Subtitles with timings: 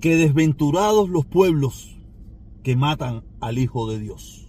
[0.00, 1.98] que desventurados los pueblos
[2.62, 4.46] que matan al Hijo de Dios.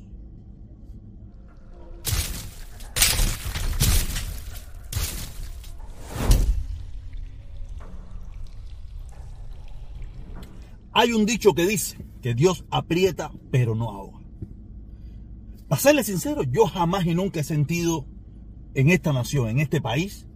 [10.91, 14.19] Hay un dicho que dice que Dios aprieta pero no ahoga.
[15.69, 18.05] Para serle sincero, yo jamás y nunca he sentido
[18.73, 20.27] en esta nación, en este país,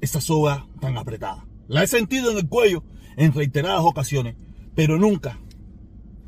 [0.00, 1.46] esa soga tan apretada.
[1.68, 2.84] La he sentido en el cuello
[3.16, 4.36] en reiteradas ocasiones,
[4.74, 5.38] pero nunca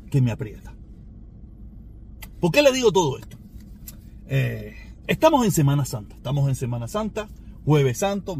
[0.09, 0.73] que me aprieta.
[2.39, 3.37] ¿Por qué le digo todo esto?
[4.27, 4.75] Eh,
[5.07, 7.29] estamos en Semana Santa, estamos en Semana Santa,
[7.65, 8.37] jueves santo,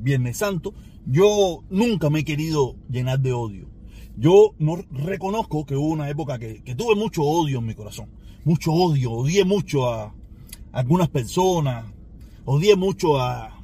[0.00, 0.74] viernes santo.
[1.06, 3.68] Yo nunca me he querido llenar de odio.
[4.16, 8.08] Yo no reconozco que hubo una época que, que tuve mucho odio en mi corazón.
[8.44, 10.14] Mucho odio, odié mucho a, a
[10.72, 11.84] algunas personas,
[12.44, 13.60] odié mucho a,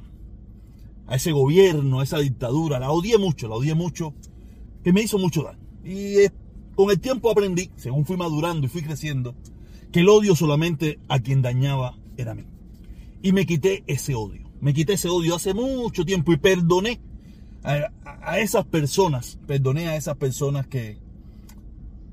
[1.07, 4.13] a ese gobierno, a esa dictadura, la odié mucho, la odié mucho,
[4.83, 5.62] que me hizo mucho daño.
[5.83, 6.31] Y eh,
[6.75, 9.35] con el tiempo aprendí, según fui madurando y fui creciendo,
[9.91, 12.45] que el odio solamente a quien dañaba era mí.
[13.21, 14.49] Y me quité ese odio.
[14.59, 16.99] Me quité ese odio hace mucho tiempo y perdoné
[17.63, 20.97] a, esas personas, perdoné a esas personas que,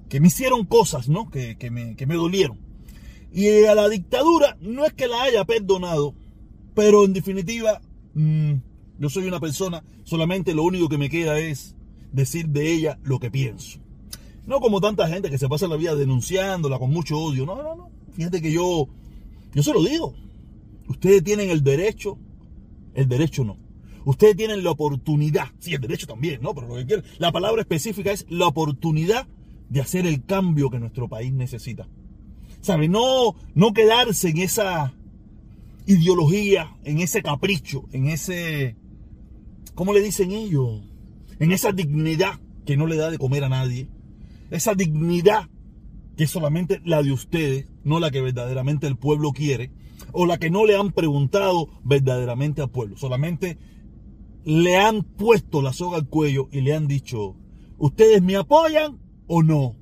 [0.09, 1.31] que me hicieron cosas, ¿no?
[1.31, 2.59] Que, que, me, que me dolieron.
[3.33, 6.15] Y a la dictadura no es que la haya perdonado,
[6.75, 7.81] pero en definitiva
[8.15, 8.55] mmm,
[8.99, 11.75] yo soy una persona, solamente lo único que me queda es
[12.13, 13.81] decir de ella lo que pienso.
[14.47, 17.47] No como tanta gente que se pasa la vida denunciándola con mucho odio.
[17.47, 17.91] No, no, no.
[18.13, 18.89] Fíjate que yo,
[19.55, 20.15] yo se lo digo.
[20.89, 22.19] Ustedes tienen el derecho,
[22.95, 23.57] el derecho no.
[24.05, 26.55] Ustedes tienen la oportunidad, sí, el derecho también, ¿no?
[26.55, 29.29] Pero lo que quiero, la palabra específica es la oportunidad
[29.69, 31.87] de hacer el cambio que nuestro país necesita.
[32.61, 32.89] ¿Sabe?
[32.89, 34.95] No, no quedarse en esa
[35.87, 38.77] ideología, en ese capricho, en ese,
[39.75, 40.81] ¿cómo le dicen ellos?
[41.41, 43.89] En esa dignidad que no le da de comer a nadie.
[44.51, 45.49] Esa dignidad
[46.17, 49.73] que es solamente la de ustedes, no la que verdaderamente el pueblo quiere,
[50.13, 52.99] o la que no le han preguntado verdaderamente al pueblo.
[52.99, 53.59] Solamente
[54.45, 57.37] le han puesto la soga al cuello y le han dicho,
[57.79, 59.77] ¿ustedes me apoyan o no?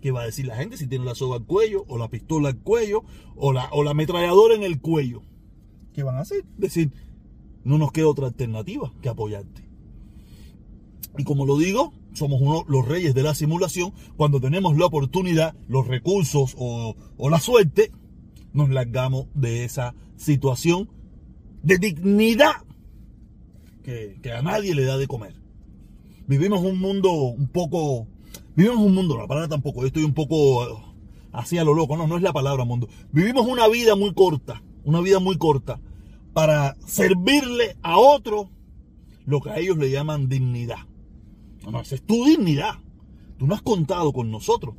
[0.00, 2.50] ¿Qué va a decir la gente si tiene la soga al cuello, o la pistola
[2.50, 5.22] al cuello, o la, o la ametralladora en el cuello?
[5.94, 6.44] ¿Qué van a hacer?
[6.56, 6.92] Decir,
[7.64, 9.71] no nos queda otra alternativa que apoyarte.
[11.18, 13.92] Y como lo digo, somos uno, los reyes de la simulación.
[14.16, 17.90] Cuando tenemos la oportunidad, los recursos o, o la suerte,
[18.52, 20.90] nos largamos de esa situación
[21.62, 22.52] de dignidad
[23.82, 25.34] que, que, a nadie le da de comer.
[26.26, 28.06] Vivimos un mundo un poco.
[28.54, 30.92] Vivimos un mundo, la palabra tampoco, yo estoy un poco
[31.32, 32.88] así a lo loco, no, no es la palabra mundo.
[33.12, 35.80] Vivimos una vida muy corta, una vida muy corta,
[36.34, 38.50] para servirle a otro
[39.24, 40.78] lo que a ellos le llaman dignidad.
[41.80, 42.74] Esa es tu dignidad.
[43.38, 44.74] Tú no has contado con nosotros.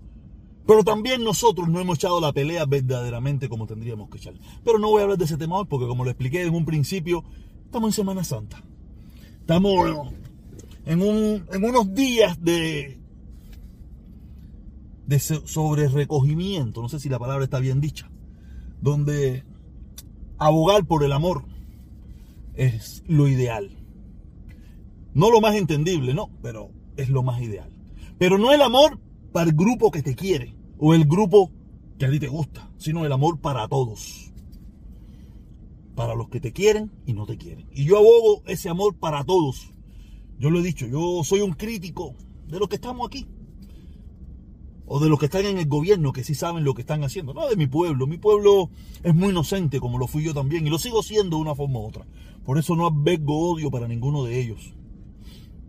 [0.65, 4.33] Pero también nosotros no hemos echado la pelea verdaderamente como tendríamos que echar.
[4.63, 6.65] Pero no voy a hablar de ese tema hoy porque como lo expliqué en un
[6.65, 7.23] principio,
[7.65, 8.63] estamos en Semana Santa.
[9.41, 10.07] Estamos
[10.85, 12.97] en, un, en unos días de,
[15.05, 18.09] de sobre recogimiento, no sé si la palabra está bien dicha,
[18.81, 19.43] donde
[20.37, 21.43] abogar por el amor
[22.55, 23.69] es lo ideal.
[25.13, 27.69] No lo más entendible, no, pero es lo más ideal.
[28.17, 28.99] Pero no el amor
[29.31, 31.51] para el grupo que te quiere o el grupo
[31.97, 34.31] que a ti te gusta, sino el amor para todos.
[35.95, 37.67] Para los que te quieren y no te quieren.
[37.71, 39.71] Y yo abogo ese amor para todos.
[40.39, 42.15] Yo lo he dicho, yo soy un crítico
[42.47, 43.27] de los que estamos aquí.
[44.85, 47.33] O de los que están en el gobierno, que sí saben lo que están haciendo.
[47.33, 48.05] No de mi pueblo.
[48.05, 48.69] Mi pueblo
[49.01, 50.67] es muy inocente, como lo fui yo también.
[50.67, 52.05] Y lo sigo siendo de una forma u otra.
[52.43, 54.73] Por eso no albergo odio para ninguno de ellos.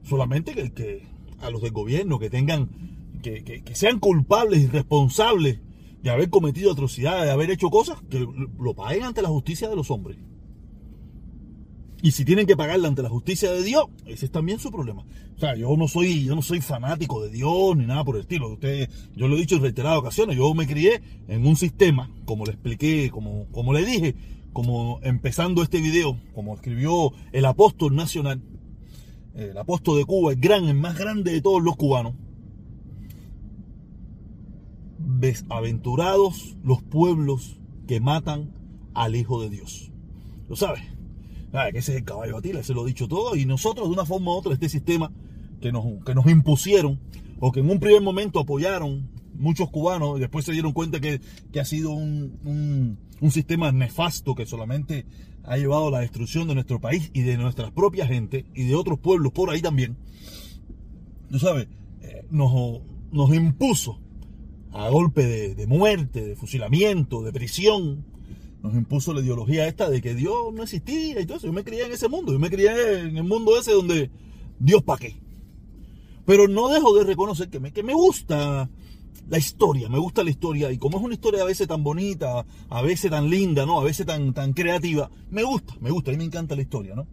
[0.05, 1.03] Solamente que, que
[1.41, 2.71] a los del gobierno, que tengan
[3.23, 5.61] que, que, sean culpables y responsables
[6.03, 9.77] de haber cometido atrocidades, de haber hecho cosas, que lo paguen ante la justicia de
[9.77, 10.19] los hombres.
[12.03, 15.07] Y si tienen que pagarla ante la justicia de Dios, ese es también su problema.
[15.37, 18.23] O sea, yo no soy, yo no soy fanático de Dios ni nada por el
[18.23, 18.53] estilo.
[18.53, 22.45] Usted, yo lo he dicho en reiteradas ocasiones, yo me crié en un sistema, como
[22.45, 24.15] le expliqué, como, como le dije,
[24.53, 28.43] como empezando este video, como escribió el apóstol nacional,
[29.35, 32.15] el apóstol de Cuba, el gran, el más grande de todos los cubanos.
[34.99, 38.53] Desaventurados los pueblos que matan
[38.95, 39.91] al Hijo de Dios.
[40.49, 40.83] ¿Lo sabes?
[41.53, 43.37] Ah, que ese es el caballo Atila, se lo he dicho todo.
[43.37, 45.13] Y nosotros, de una forma u otra, este sistema
[45.61, 47.01] que nos, que nos impusieron,
[47.41, 51.21] o que en un primer momento apoyaron muchos cubanos, y después se dieron cuenta que,
[51.53, 55.07] que ha sido un, un, un, sistema nefasto que solamente
[55.45, 58.75] ha llevado a la destrucción de nuestro país y de nuestra propia gente y de
[58.75, 59.97] otros pueblos por ahí también.
[61.31, 61.69] Tú sabes,
[62.03, 62.83] eh, nos,
[63.13, 63.99] nos impuso
[64.73, 68.05] a golpe de, muerte, de fusilamiento, de prisión,
[68.63, 71.47] nos impuso la ideología esta de que Dios no existía y todo eso.
[71.47, 74.11] Yo me crié en ese mundo, yo me crié en el mundo ese donde
[74.59, 75.17] Dios para qué.
[76.27, 78.69] Pero no dejo de reconocer que me, que me gusta
[79.29, 82.45] la historia, me gusta la historia y como es una historia a veces tan bonita,
[82.69, 83.81] a veces tan linda, ¿no?
[83.81, 86.95] A veces tan, tan creativa, me gusta, me gusta, a mí me encanta la historia,
[86.95, 87.07] ¿no?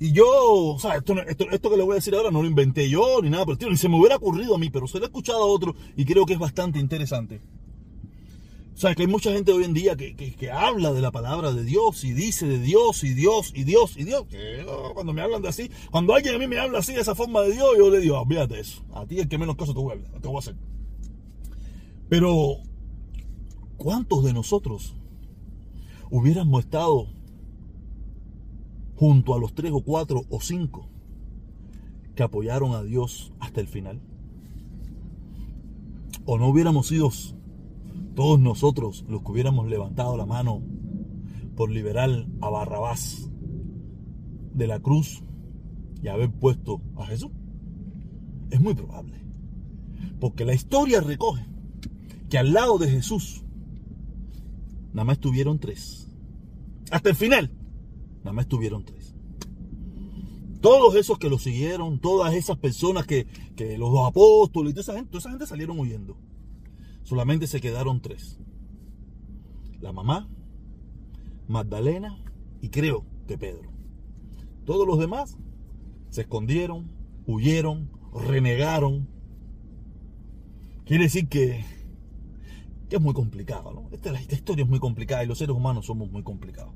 [0.00, 2.88] Y yo, o sea, esto, esto, que le voy a decir ahora no lo inventé
[2.88, 5.08] yo ni nada, pero ni se me hubiera ocurrido a mí, pero se lo he
[5.08, 7.40] escuchado a otro y creo que es bastante interesante.
[8.78, 11.52] O sea, que hay mucha gente hoy en día que, que, habla de la palabra
[11.52, 14.24] de Dios y dice de Dios y Dios y Dios y Dios.
[14.28, 14.64] Que
[14.94, 17.42] cuando me hablan de así, cuando alguien a mí me habla así de esa forma
[17.42, 18.84] de Dios, yo le digo, olvídate eso.
[18.94, 20.54] A ti el que menos caso te voy a, te voy a hacer.
[22.08, 22.62] Pero,
[23.76, 24.96] ¿cuántos de nosotros
[26.10, 27.06] hubiéramos estado
[28.96, 30.88] junto a los tres o cuatro o cinco
[32.14, 34.00] que apoyaron a Dios hasta el final?
[36.24, 37.10] ¿O no hubiéramos sido
[38.14, 40.62] todos nosotros los que hubiéramos levantado la mano
[41.56, 43.30] por liberar a Barrabás
[44.54, 45.22] de la cruz
[46.02, 47.32] y haber puesto a Jesús?
[48.50, 49.20] Es muy probable.
[50.18, 51.44] Porque la historia recoge
[52.28, 53.42] que al lado de Jesús
[54.92, 56.08] nada más estuvieron tres.
[56.90, 57.50] Hasta el final,
[58.18, 59.14] nada más estuvieron tres.
[60.60, 63.26] Todos esos que lo siguieron, todas esas personas que,
[63.78, 66.18] los dos apóstoles, toda esa, gente, toda esa gente salieron huyendo.
[67.04, 68.38] Solamente se quedaron tres.
[69.80, 70.28] La mamá,
[71.46, 72.18] Magdalena
[72.60, 73.70] y creo que Pedro.
[74.66, 75.38] Todos los demás
[76.10, 76.90] se escondieron,
[77.26, 79.08] huyeron, renegaron.
[80.84, 81.77] Quiere decir que que
[82.96, 83.88] es muy complicado, ¿no?
[83.92, 86.72] Esta, historia es muy complicada y los seres humanos somos muy complicados.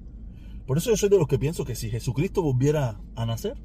[0.67, 3.57] Por eso yo soy de los que pienso que si Jesucristo volviera a nacer,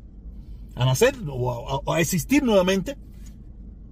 [0.76, 2.98] a nacer o a, existir nuevamente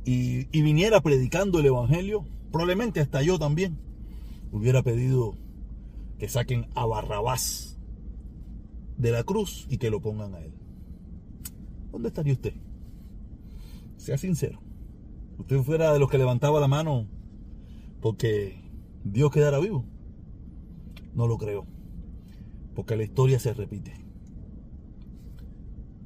[0.06, 3.78] y, y, viniera predicando el Evangelio, probablemente hasta yo también
[4.52, 5.36] hubiera pedido
[6.18, 7.78] que saquen a Barrabás
[8.98, 10.54] de la cruz y que lo pongan a él.
[11.92, 12.54] ¿Dónde estaría usted?
[13.98, 14.62] Sea sincero.
[15.38, 17.08] Usted fuera de los que levantaba la mano
[18.06, 18.62] porque
[19.04, 19.84] Dios quedará vivo.
[21.16, 21.66] No lo creo,
[22.76, 23.96] porque la historia se repite.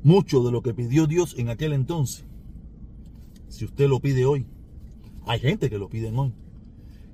[0.01, 2.23] Mucho de lo que pidió Dios en aquel entonces,
[3.49, 4.45] si usted lo pide hoy,
[5.25, 6.33] hay gente que lo piden hoy,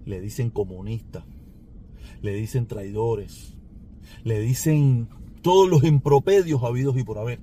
[0.05, 1.23] le dicen comunistas,
[2.21, 3.57] le dicen traidores,
[4.23, 5.09] le dicen
[5.41, 7.39] todos los impropedios habidos y por haber.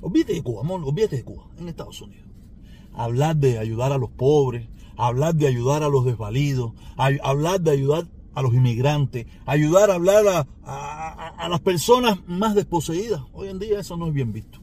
[0.00, 2.26] Olvídate de Cuba, amor, olvídate de Cuba, en Estados Unidos.
[2.92, 4.66] Hablar de ayudar a los pobres,
[4.96, 10.46] hablar de ayudar a los desvalidos, hablar de ayudar a los inmigrantes, ayudar a hablar
[10.62, 13.22] a, las personas más desposeídas.
[13.32, 14.60] Hoy en día eso no es bien visto.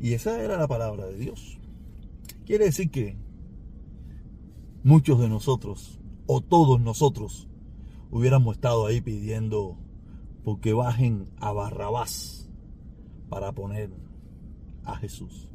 [0.00, 1.58] Y esa era la palabra de Dios.
[2.46, 3.16] Quiere decir que
[4.84, 7.48] muchos de nosotros, o todos nosotros,
[8.10, 9.76] hubiéramos estado ahí pidiendo
[10.44, 12.48] porque bajen a Barrabás
[13.28, 13.90] para poner
[14.84, 15.50] a Jesús.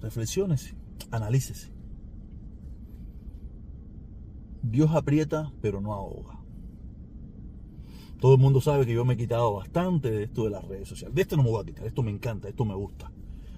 [0.00, 0.74] Reflexiones,
[1.10, 1.72] analícese.
[4.62, 6.40] Dios aprieta, pero no ahoga.
[8.20, 10.88] Todo el mundo sabe que yo me he quitado bastante de esto de las redes
[10.88, 11.14] sociales.
[11.14, 13.10] De esto no me voy a quitar, esto me encanta, esto me gusta.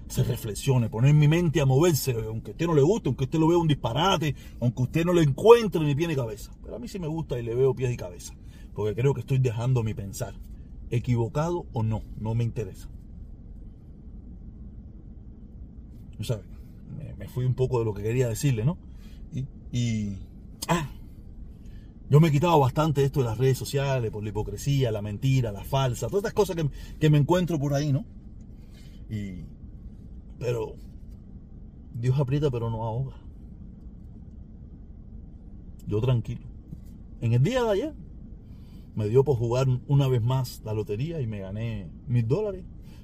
[0.07, 3.39] Se reflexione, poner mi mente a moverse, aunque a usted no le guste, aunque usted
[3.39, 6.51] lo vea un disparate, aunque usted no le encuentre ni pie ni cabeza.
[6.61, 8.35] Pero a mí sí me gusta y le veo pies y cabeza,
[8.73, 10.35] porque creo que estoy dejando mi pensar.
[10.89, 12.89] Equivocado o no, no me interesa.
[17.17, 18.77] Me, fui un poco de lo que quería decirle, ¿no?
[19.71, 20.17] Y,
[20.67, 20.89] ah,
[22.09, 25.51] yo me he quitado bastante esto de las redes sociales, por la hipocresía, la mentira,
[25.51, 26.55] la falsa, todas estas cosas
[26.99, 28.05] que, me encuentro por ahí, ¿no?
[29.09, 29.45] Y,
[30.39, 30.75] pero
[31.93, 33.15] Dios aprieta pero no ahoga.
[35.87, 36.47] Yo tranquilo.
[37.21, 37.93] En el día de ayer
[38.95, 42.63] me dio por jugar una vez más la lotería y me gané mil dólares.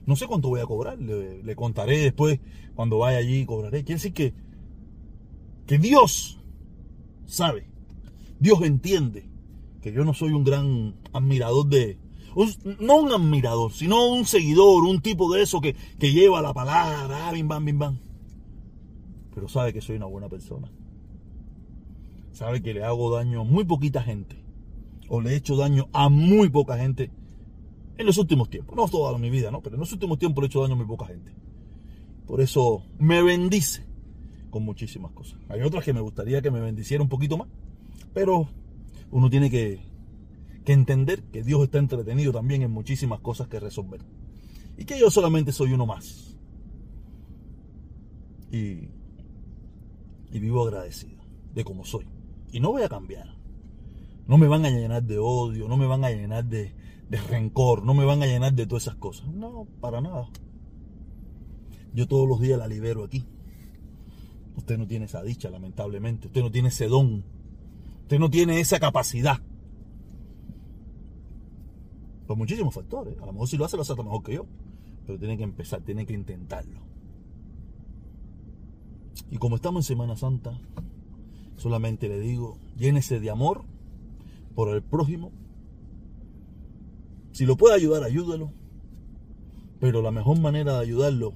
[0.10, 2.39] No sé cuánto voy a cobrar, le, contaré después
[2.74, 3.84] cuando vaya allí cobraré.
[3.84, 4.34] Quiere decir que,
[5.68, 6.39] que Dios
[7.28, 7.68] sabe,
[8.39, 9.30] Dios entiende
[9.84, 12.00] que yo no soy un gran admirador de,
[12.80, 17.28] no un admirador, sino un seguidor, un tipo de eso que, que lleva la palabra,
[17.28, 18.00] ah, bim bam, bim bam.
[19.36, 20.72] Pero sabe que soy una buena persona.
[22.32, 24.44] Sabe que le hago daño a muy poquita gente.
[25.08, 27.12] O le he hecho daño a muy poca gente
[28.00, 28.75] en los últimos tiempos.
[28.77, 29.62] No toda mi vida, ¿no?
[29.62, 31.34] Pero en los últimos tiempos le he hecho daño a muy poca gente.
[32.25, 33.86] Por eso me bendice
[34.50, 35.38] con muchísimas cosas.
[35.50, 37.50] Hay otras que me gustaría que me bendiciera un poquito más.
[38.13, 38.48] Pero
[39.12, 39.82] uno tiene que,
[40.65, 44.01] entender que Dios está entretenido también en muchísimas cosas que resolver.
[44.77, 46.38] Y que yo solamente soy uno más.
[48.50, 48.88] Y,
[50.32, 51.22] y vivo agradecido
[51.53, 52.06] de cómo soy.
[52.53, 53.36] Y no voy a cambiar.
[54.25, 56.72] No me van a llenar de odio, no me van a llenar de,
[57.10, 59.28] de rencor, no me van a llenar de todas esas cosas.
[59.30, 60.30] No, para nada.
[61.94, 63.25] Yo todos los días la libero aquí.
[64.56, 66.28] Usted no tiene esa dicha, lamentablemente.
[66.28, 67.24] Usted no tiene ese don.
[68.01, 69.39] Usted no tiene esa capacidad.
[72.28, 73.18] Por muchísimos factores.
[73.20, 74.46] A lo mejor si lo hace, lo hace mejor que yo.
[75.08, 76.80] Pero tiene que empezar, tiene que intentarlo.
[79.32, 80.60] Y como estamos en Semana Santa,
[81.58, 83.63] solamente le digo, llénese de amor
[84.56, 85.32] por el prójimo.
[87.39, 88.51] Si lo puede ayudar, ayúdelo.
[89.79, 91.34] Pero la mejor manera de ayudarlo,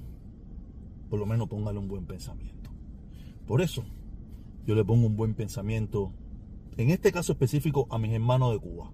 [1.10, 2.72] por lo menos póngale un buen pensamiento.
[3.48, 3.86] Por eso,
[4.68, 6.12] yo le pongo un buen pensamiento,
[6.76, 8.92] en este caso específico, a mis hermanos de Cuba.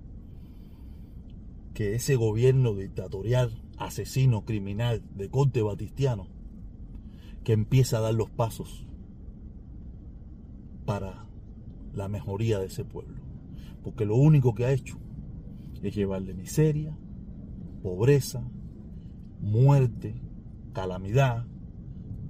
[1.73, 6.27] Que ese gobierno dictatorial, asesino, criminal, de corte batistiano,
[7.43, 8.85] que empieza a dar los pasos
[10.85, 11.25] para
[11.95, 13.19] la mejoría de ese pueblo.
[13.83, 14.99] Porque lo único que ha hecho
[15.81, 16.97] es llevarle miseria,
[17.81, 18.43] pobreza,
[19.41, 20.21] muerte,
[20.73, 21.45] calamidad,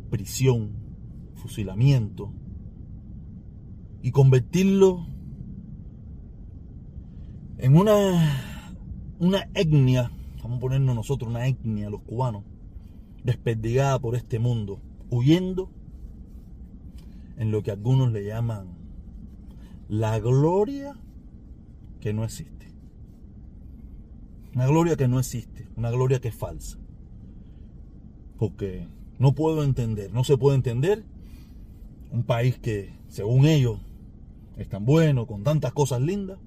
[0.10, 0.72] prisión,
[1.36, 2.34] fusilamiento
[4.02, 5.08] y convertirlo
[7.58, 8.78] en una,
[9.20, 12.44] una etnia, vamos a ponernos nosotros una etnia, los cubanos,
[13.24, 14.80] desperdigada por este mundo,
[15.10, 15.70] huyendo
[17.38, 18.78] en lo que algunos le llaman
[19.90, 20.96] la gloria
[22.00, 22.59] que no existe.
[24.60, 26.78] Una gloria que no existe, una gloria que es falsa.
[28.38, 31.06] Porque no puedo entender, no se puede entender
[32.12, 33.80] un país que, según ellos,
[34.58, 36.40] es tan bueno, con tantas cosas lindas,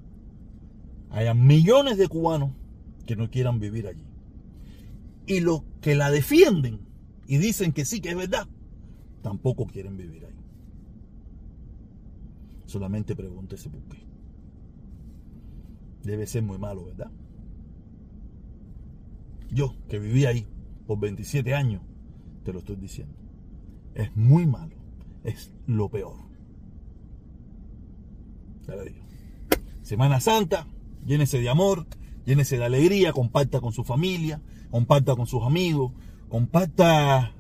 [1.09, 2.50] haya millones de cubanos
[3.07, 4.04] que no quieran vivir allí.
[5.25, 6.81] Y los que la defienden
[7.26, 8.47] y dicen que sí, que es verdad,
[9.23, 10.37] tampoco quieren vivir ahí.
[12.66, 14.04] Solamente pregúntese por qué.
[16.02, 17.11] Debe ser muy malo, ¿verdad?
[19.53, 20.47] Yo, que viví ahí
[20.87, 21.83] por 27 años,
[22.43, 23.15] te lo estoy diciendo.
[23.95, 24.75] Es muy malo.
[25.25, 26.17] Es lo peor.
[28.67, 29.05] Ya le digo.
[29.83, 30.67] Semana Santa,
[31.05, 31.87] llénese de amor,
[32.25, 34.41] llénese de alegría, comparta con su familia,
[34.71, 35.93] comparta con sus amigos,
[36.29, 37.35] comparta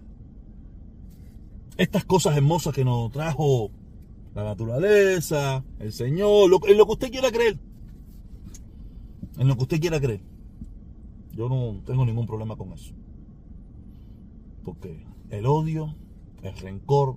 [1.78, 3.70] estas cosas hermosas que nos trajo
[4.34, 7.58] la naturaleza, el Señor, en lo que usted quiera creer.
[9.38, 10.31] En lo que usted quiera creer.
[11.32, 12.94] Yo no tengo ningún problema con eso.
[14.64, 15.94] Porque el odio,
[16.42, 17.16] el rencor,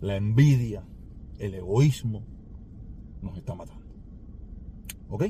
[0.00, 0.84] la envidia,
[1.38, 2.22] el egoísmo
[3.22, 3.86] nos está matando.
[5.08, 5.26] ¿Ok?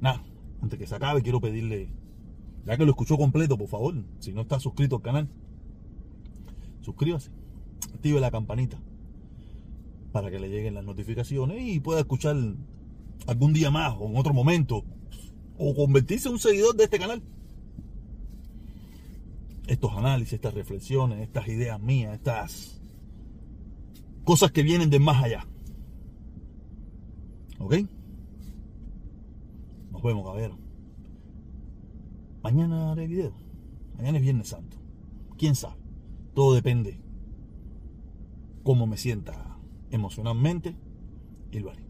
[0.00, 0.24] Nada,
[0.62, 1.88] antes que se acabe quiero pedirle,
[2.66, 5.28] ya que lo escuchó completo, por favor, si no está suscrito al canal,
[6.80, 7.30] suscríbase,
[7.92, 8.80] active la campanita
[10.12, 12.36] para que le lleguen las notificaciones y pueda escuchar
[13.26, 14.84] algún día más o en otro momento
[15.58, 17.22] o convertirse en un seguidor de este canal
[19.66, 22.80] estos análisis, estas reflexiones, estas ideas mías, estas
[24.24, 25.46] cosas que vienen de más allá.
[27.58, 27.76] ¿Ok?
[29.92, 30.58] Nos vemos, cabrón.
[32.42, 33.32] Mañana haré video.
[33.96, 34.76] Mañana es Viernes Santo.
[35.38, 35.76] ¿Quién sabe?
[36.34, 37.00] Todo depende
[38.62, 39.56] cómo me sienta
[39.90, 40.76] emocionalmente
[41.52, 41.86] y lo haré.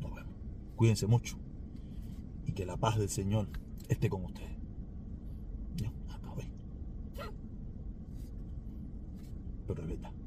[0.00, 0.34] Nos vemos.
[0.76, 1.38] Cuídense mucho
[2.46, 3.48] y que la paz del Señor
[3.88, 4.51] esté con ustedes.
[9.66, 10.21] Pero vemos.